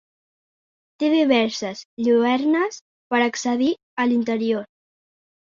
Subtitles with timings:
[1.03, 2.81] Té diverses lluernes
[3.13, 4.67] per accedir a l'interior.